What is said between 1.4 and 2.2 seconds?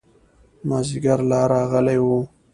راغلی و.